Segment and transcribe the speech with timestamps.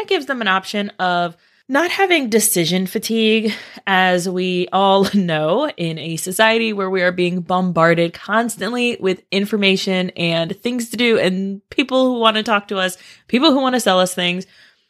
[0.00, 1.36] that gives them an option of
[1.68, 3.52] not having decision fatigue,
[3.86, 10.10] as we all know in a society where we are being bombarded constantly with information
[10.10, 12.96] and things to do, and people who want to talk to us,
[13.28, 14.46] people who want to sell us things.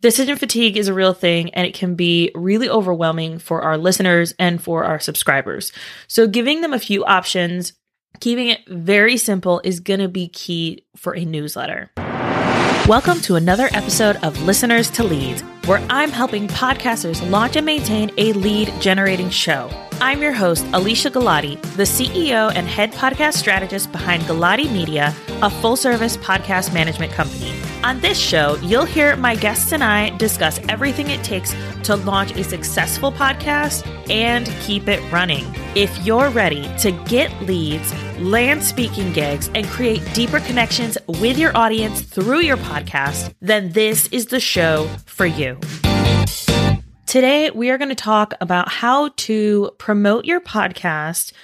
[0.00, 4.34] Decision fatigue is a real thing and it can be really overwhelming for our listeners
[4.38, 5.72] and for our subscribers.
[6.08, 7.72] So, giving them a few options,
[8.20, 11.90] keeping it very simple is going to be key for a newsletter.
[12.88, 18.10] Welcome to another episode of Listeners to Leads, where I'm helping podcasters launch and maintain
[18.18, 19.70] a lead generating show.
[20.02, 25.48] I'm your host, Alicia Galati, the CEO and head podcast strategist behind Galati Media, a
[25.48, 27.43] full service podcast management company.
[27.84, 32.32] On this show, you'll hear my guests and I discuss everything it takes to launch
[32.34, 35.44] a successful podcast and keep it running.
[35.74, 41.54] If you're ready to get leads, land speaking gigs, and create deeper connections with your
[41.54, 45.60] audience through your podcast, then this is the show for you.
[47.04, 51.34] Today, we are going to talk about how to promote your podcast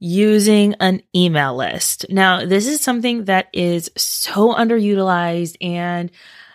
[0.00, 2.06] using an email list.
[2.08, 6.10] Now, this is something that is so underutilized and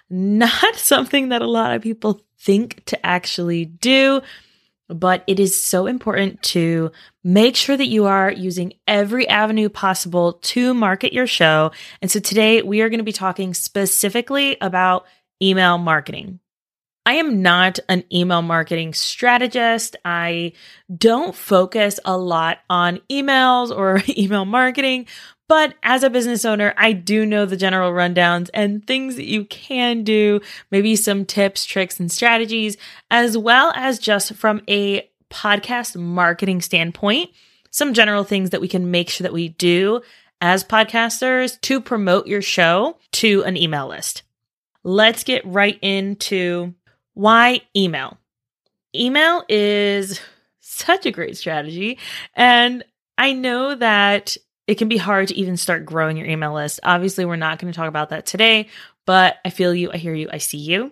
[0.10, 4.22] not something that a lot of people think to actually do,
[4.88, 6.92] but it is so important to
[7.24, 11.72] make sure that you are using every avenue possible to market your show.
[12.02, 15.06] And so today we are going to be talking specifically about
[15.42, 16.40] email marketing.
[17.06, 19.96] I am not an email marketing strategist.
[20.04, 20.54] I
[20.96, 25.06] don't focus a lot on emails or email marketing,
[25.48, 29.46] but as a business owner, I do know the general rundowns and things that you
[29.46, 32.78] can do, maybe some tips, tricks, and strategies,
[33.12, 37.30] as well as just from a podcast marketing standpoint,
[37.70, 40.02] some general things that we can make sure that we do
[40.42, 44.24] as podcasters to promote your show to an email list.
[44.84, 46.74] Let's get right into
[47.16, 48.18] why email?
[48.94, 50.22] Email is
[50.60, 51.98] such a great strategy.
[52.36, 52.84] And
[53.18, 56.80] I know that it can be hard to even start growing your email list.
[56.84, 58.68] Obviously, we're not going to talk about that today,
[59.06, 60.92] but I feel you, I hear you, I see you.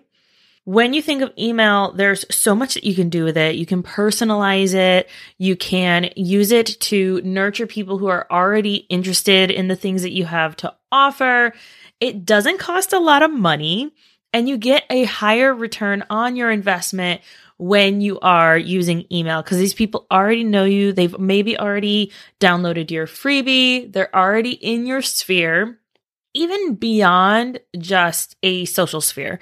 [0.66, 3.56] When you think of email, there's so much that you can do with it.
[3.56, 5.10] You can personalize it.
[5.36, 10.12] You can use it to nurture people who are already interested in the things that
[10.12, 11.52] you have to offer.
[12.00, 13.92] It doesn't cost a lot of money
[14.34, 17.20] and you get a higher return on your investment
[17.56, 20.92] when you are using email because these people already know you.
[20.92, 25.78] They've maybe already downloaded your freebie, they're already in your sphere,
[26.34, 29.38] even beyond just a social sphere.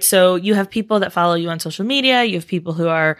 [0.00, 3.16] So you have people that follow you on social media, you have people who are,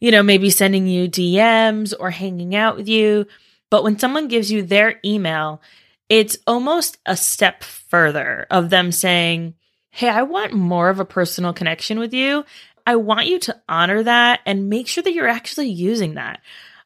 [0.00, 3.26] you know, maybe sending you DMs or hanging out with you.
[3.70, 5.62] But when someone gives you their email,
[6.08, 9.54] it's almost a step further of them saying,
[9.96, 12.44] hey, I want more of a personal connection with you.
[12.86, 16.42] I want you to honor that and make sure that you're actually using that.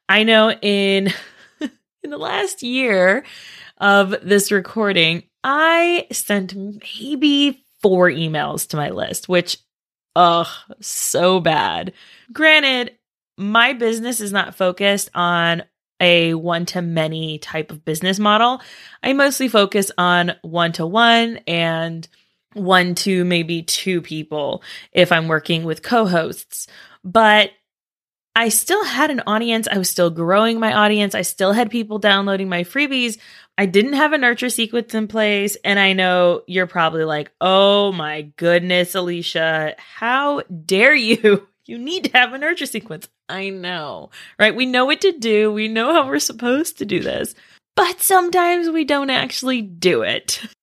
[0.09, 1.13] I know in
[1.61, 3.25] in the last year
[3.79, 9.59] of this recording, I sent maybe four emails to my list, which
[10.15, 10.47] ugh,
[10.79, 11.93] so bad.
[12.33, 12.97] Granted,
[13.37, 15.65] my business is not focused on
[15.99, 18.61] a one to many type of business model.
[19.03, 22.07] I mostly focus on one to one and
[22.55, 24.63] one to maybe two people
[24.93, 26.67] if I'm working with co hosts.
[27.05, 27.51] But
[28.37, 29.67] I still had an audience.
[29.71, 31.15] I was still growing my audience.
[31.15, 33.19] I still had people downloading my freebies.
[33.59, 35.57] I didn't have a nurture sequence in place.
[35.65, 41.47] And I know you're probably like, oh my goodness, Alicia, how dare you?
[41.67, 43.09] You need to have a nurture sequence.
[43.29, 44.11] I know,
[44.41, 44.57] right?
[44.57, 45.53] We know what to do.
[45.53, 47.37] We know how we're supposed to do this,
[47.77, 50.43] but sometimes we don't actually do it.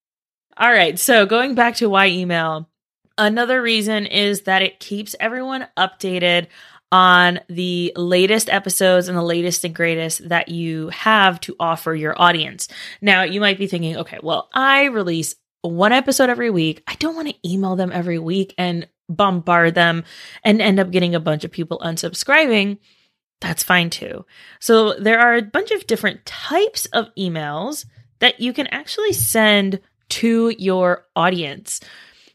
[0.58, 0.98] All right.
[0.98, 2.68] So going back to why email,
[3.16, 6.48] another reason is that it keeps everyone updated
[6.90, 12.20] on the latest episodes and the latest and greatest that you have to offer your
[12.20, 12.66] audience.
[13.00, 16.82] Now, you might be thinking, okay, well, I release one episode every week.
[16.88, 20.02] I don't want to email them every week and bombard them
[20.42, 22.78] and end up getting a bunch of people unsubscribing.
[23.40, 24.24] That's fine too.
[24.58, 27.84] So, there are a bunch of different types of emails
[28.18, 31.80] that you can actually send to your audience.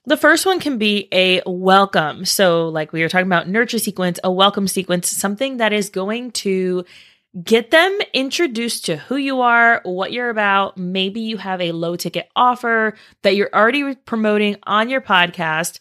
[0.05, 2.25] The first one can be a welcome.
[2.25, 6.31] So, like we were talking about nurture sequence, a welcome sequence, something that is going
[6.31, 6.83] to
[7.41, 10.77] get them introduced to who you are, what you're about.
[10.77, 15.79] Maybe you have a low ticket offer that you're already promoting on your podcast,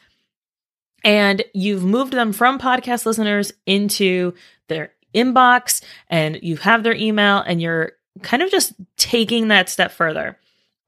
[1.04, 4.34] and you've moved them from podcast listeners into
[4.68, 7.92] their inbox, and you have their email, and you're
[8.22, 10.38] kind of just taking that step further.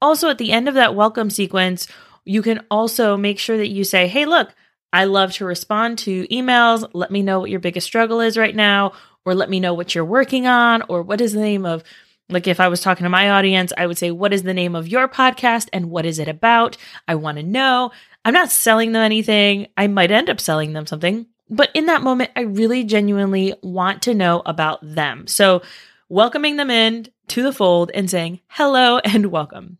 [0.05, 1.87] Also, at the end of that welcome sequence,
[2.25, 4.53] you can also make sure that you say, Hey, look,
[4.93, 6.87] I love to respond to emails.
[6.93, 8.93] Let me know what your biggest struggle is right now,
[9.25, 11.83] or let me know what you're working on, or what is the name of,
[12.29, 14.75] like if I was talking to my audience, I would say, What is the name
[14.75, 16.77] of your podcast and what is it about?
[17.07, 17.91] I want to know.
[18.23, 19.69] I'm not selling them anything.
[19.75, 24.03] I might end up selling them something, but in that moment, I really genuinely want
[24.03, 25.25] to know about them.
[25.25, 25.63] So,
[26.09, 29.79] welcoming them in to the fold and saying hello and welcome.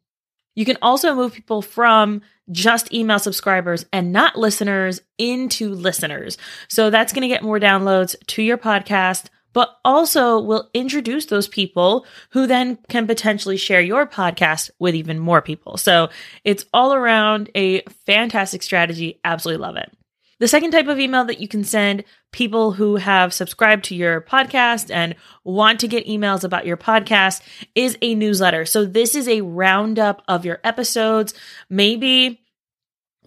[0.56, 2.22] You can also move people from
[2.52, 6.38] just email subscribers and not listeners into listeners.
[6.68, 11.48] So that's going to get more downloads to your podcast, but also will introduce those
[11.48, 15.78] people who then can potentially share your podcast with even more people.
[15.78, 16.10] So
[16.44, 19.20] it's all around a fantastic strategy.
[19.24, 19.92] Absolutely love it.
[20.40, 22.04] The second type of email that you can send
[22.34, 25.16] people who have subscribed to your podcast and
[25.46, 27.42] want to get emails about your podcast
[27.74, 28.66] is a newsletter.
[28.66, 31.34] So this is a roundup of your episodes.
[31.70, 32.42] Maybe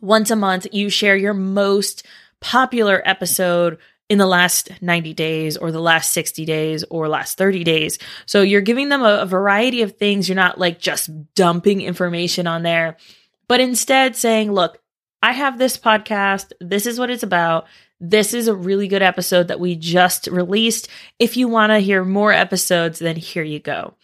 [0.00, 2.04] once a month you share your most
[2.40, 3.78] popular episode
[4.10, 7.98] in the last 90 days or the last 60 days or last 30 days.
[8.26, 10.28] So you're giving them a, a variety of things.
[10.28, 12.96] You're not like just dumping information on there,
[13.48, 14.78] but instead saying, look,
[15.22, 16.52] I have this podcast.
[16.60, 17.66] This is what it's about.
[18.00, 20.88] This is a really good episode that we just released.
[21.18, 23.94] If you want to hear more episodes, then here you go.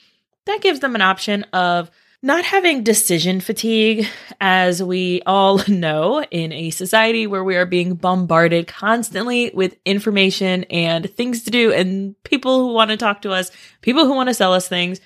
[0.47, 1.91] That gives them an option of
[2.25, 4.09] not having decision fatigue,
[4.41, 10.65] as we all know in a society where we are being bombarded constantly with information
[10.65, 13.53] and things to do, and people who want to talk to us,
[13.83, 15.01] people who want to sell us things.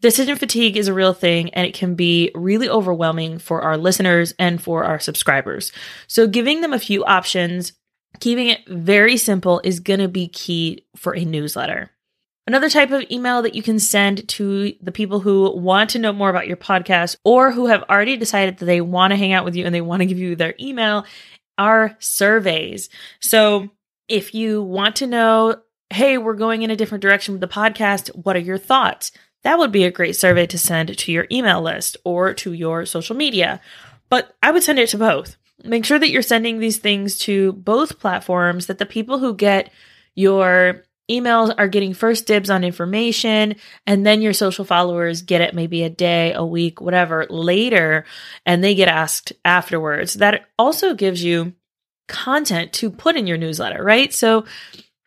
[0.00, 4.34] Decision fatigue is a real thing and it can be really overwhelming for our listeners
[4.38, 5.72] and for our subscribers.
[6.08, 7.72] So, giving them a few options,
[8.20, 11.90] keeping it very simple is going to be key for a newsletter.
[12.46, 16.12] Another type of email that you can send to the people who want to know
[16.12, 19.46] more about your podcast or who have already decided that they want to hang out
[19.46, 21.06] with you and they want to give you their email
[21.56, 22.90] are surveys.
[23.20, 23.70] So,
[24.08, 25.56] if you want to know,
[25.88, 29.12] hey, we're going in a different direction with the podcast, what are your thoughts?
[29.44, 32.84] That would be a great survey to send to your email list or to your
[32.86, 33.60] social media.
[34.08, 35.36] But I would send it to both.
[35.62, 39.70] Make sure that you're sending these things to both platforms, that the people who get
[40.14, 43.56] your emails are getting first dibs on information,
[43.86, 48.04] and then your social followers get it maybe a day, a week, whatever later,
[48.46, 50.14] and they get asked afterwards.
[50.14, 51.52] That also gives you
[52.08, 54.12] content to put in your newsletter, right?
[54.12, 54.46] So,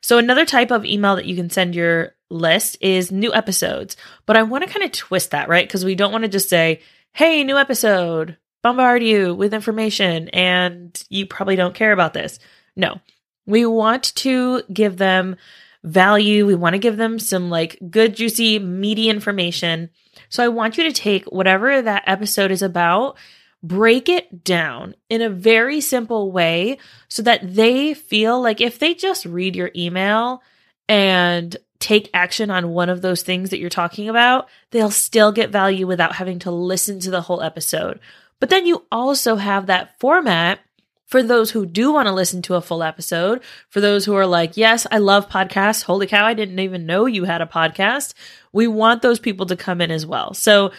[0.02, 3.98] so another type of email that you can send your list is new episodes.
[4.26, 5.68] But I want to kind of twist that, right?
[5.68, 6.82] Because we don't want to just say,
[7.14, 12.40] hey, new episode, bombard you with information, and you probably don't care about this.
[12.76, 13.00] No,
[13.46, 15.36] we want to give them
[15.84, 16.46] value.
[16.46, 19.90] We want to give them some like good, juicy, meaty information.
[20.30, 23.18] So I want you to take whatever that episode is about,
[23.64, 26.78] break it down in a very simple way
[27.08, 30.42] so that they feel like if they just read your email
[30.90, 35.50] and take action on one of those things that you're talking about, they'll still get
[35.50, 38.00] value without having to listen to the whole episode.
[38.40, 40.60] But then you also have that format
[41.06, 44.28] for those who do want to listen to a full episode, for those who are
[44.28, 45.84] like, yes, I love podcasts.
[45.84, 48.14] Holy cow, I didn't even know you had a podcast.
[48.52, 50.34] We want those people to come in as well.
[50.34, 50.72] So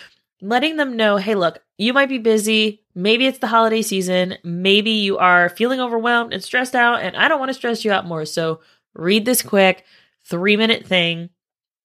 [0.43, 2.83] letting them know, hey, look, you might be busy.
[2.95, 4.37] Maybe it's the holiday season.
[4.45, 7.93] Maybe you are feeling overwhelmed and stressed out, and I don't want to stress you
[7.93, 8.27] out more.
[8.27, 8.61] So
[8.95, 9.85] read this quick
[10.29, 11.31] three minute thing.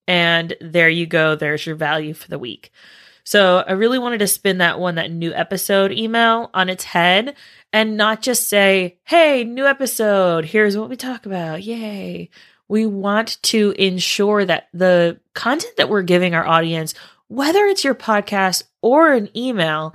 [0.08, 1.36] And there you go.
[1.36, 2.72] There's your value for the week.
[3.24, 7.36] So I really wanted to spin that one, that new episode email on its head
[7.72, 10.46] and not just say, Hey, new episode.
[10.46, 11.64] Here's what we talk about.
[11.64, 12.30] Yay.
[12.68, 16.94] We want to ensure that the content that we're giving our audience,
[17.28, 19.94] whether it's your podcast or an email,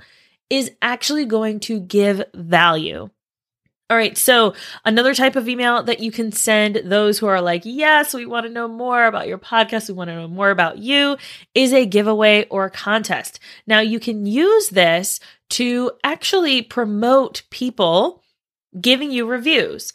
[0.49, 3.09] is actually going to give value.
[3.89, 4.15] All right.
[4.15, 4.53] So,
[4.85, 8.45] another type of email that you can send those who are like, yes, we want
[8.45, 9.87] to know more about your podcast.
[9.87, 11.17] We want to know more about you
[11.55, 13.39] is a giveaway or a contest.
[13.65, 15.19] Now, you can use this
[15.51, 18.21] to actually promote people
[18.79, 19.91] giving you reviews.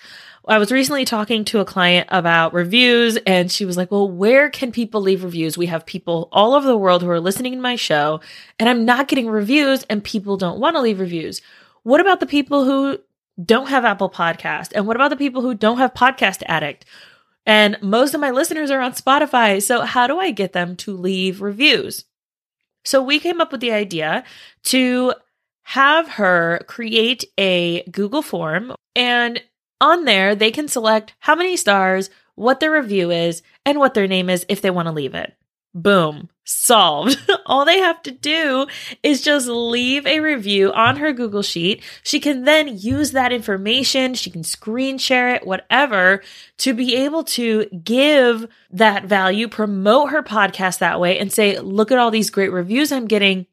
[0.48, 4.50] I was recently talking to a client about reviews, and she was like, Well, where
[4.50, 5.56] can people leave reviews?
[5.56, 8.20] We have people all over the world who are listening to my show,
[8.58, 11.40] and I'm not getting reviews, and people don't want to leave reviews.
[11.84, 12.98] What about the people who
[13.42, 14.72] don't have Apple Podcast?
[14.74, 16.84] And what about the people who don't have Podcast Addict?
[17.46, 19.62] And most of my listeners are on Spotify.
[19.62, 22.04] So how do I get them to leave reviews?
[22.84, 24.24] So we came up with the idea
[24.64, 25.14] to
[25.62, 29.42] have her create a Google form and
[29.80, 34.06] on there they can select how many stars, what their review is, and what their
[34.06, 35.34] name is if they want to leave it.
[35.76, 37.19] Boom, solved.
[37.47, 38.66] All they have to do
[39.02, 41.83] is just leave a review on her Google Sheet.
[42.04, 46.23] She can then use that information, she can screen share it, whatever,
[46.59, 51.90] to be able to give that value, promote her podcast that way, and say, look
[51.90, 53.47] at all these great reviews I'm getting,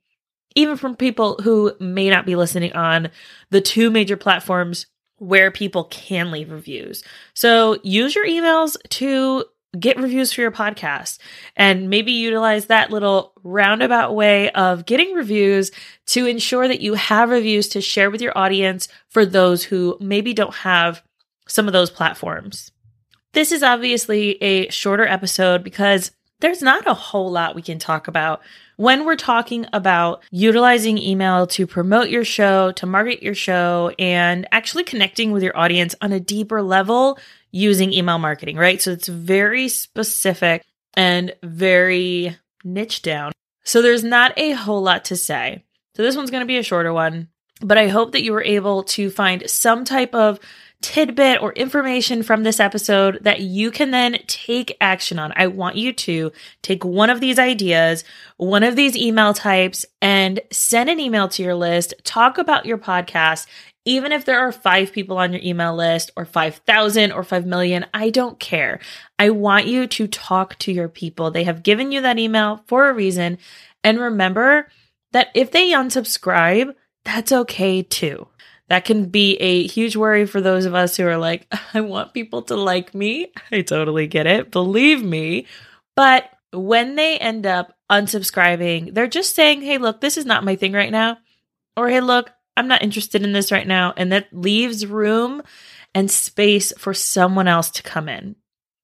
[0.53, 3.09] even from people who may not be listening on
[3.49, 4.85] the two major platforms
[5.17, 7.03] where people can leave reviews.
[7.33, 9.45] So use your emails to
[9.79, 11.17] get reviews for your podcast
[11.55, 15.71] and maybe utilize that little roundabout way of getting reviews
[16.07, 20.33] to ensure that you have reviews to share with your audience for those who maybe
[20.33, 21.01] don't have
[21.47, 22.71] some of those platforms.
[23.33, 26.11] This is obviously a shorter episode because
[26.41, 28.41] there's not a whole lot we can talk about
[28.75, 34.47] when we're talking about utilizing email to promote your show, to market your show, and
[34.51, 37.19] actually connecting with your audience on a deeper level
[37.51, 38.81] using email marketing, right?
[38.81, 43.31] So it's very specific and very niche down.
[43.63, 45.63] So there's not a whole lot to say.
[45.95, 47.27] So this one's going to be a shorter one,
[47.61, 50.39] but I hope that you were able to find some type of
[50.81, 55.31] tidbit or information from this episode that you can then take action on.
[55.35, 56.31] I want you to
[56.63, 58.03] take one of these ideas,
[58.37, 61.93] one of these email types, and send an email to your list.
[62.03, 63.45] Talk about your podcast
[63.85, 67.85] even if there are five people on your email list or 5,000 or 5 million,
[67.93, 68.79] I don't care.
[69.17, 71.31] I want you to talk to your people.
[71.31, 73.39] They have given you that email for a reason.
[73.83, 74.67] And remember
[75.13, 78.27] that if they unsubscribe, that's okay too.
[78.69, 82.13] That can be a huge worry for those of us who are like, I want
[82.13, 83.31] people to like me.
[83.51, 84.51] I totally get it.
[84.51, 85.47] Believe me.
[85.95, 90.55] But when they end up unsubscribing, they're just saying, hey, look, this is not my
[90.55, 91.17] thing right now.
[91.75, 93.93] Or hey, look, I'm not interested in this right now.
[93.95, 95.41] And that leaves room
[95.93, 98.35] and space for someone else to come in.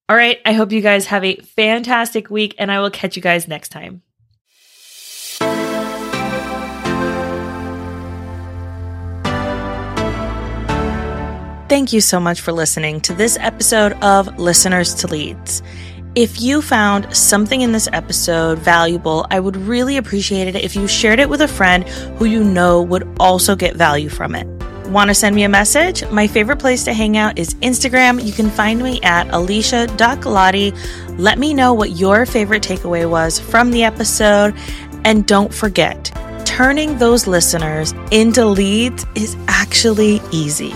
[0.08, 0.38] All right.
[0.44, 3.68] I hope you guys have a fantastic week and I will catch you guys next
[3.70, 4.02] time.
[11.68, 15.62] Thank you so much for listening to this episode of Listeners to Leads.
[16.18, 20.88] If you found something in this episode valuable, I would really appreciate it if you
[20.88, 24.44] shared it with a friend who you know would also get value from it.
[24.88, 26.04] Want to send me a message?
[26.10, 28.20] My favorite place to hang out is Instagram.
[28.20, 30.76] You can find me at alicia.galati.
[31.20, 34.56] Let me know what your favorite takeaway was from the episode.
[35.04, 36.06] And don't forget,
[36.44, 40.74] turning those listeners into leads is actually easy.